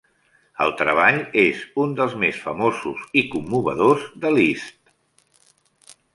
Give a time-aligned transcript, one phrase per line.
[0.63, 5.97] El treball és un dels més famosos i commovedors de Liszt.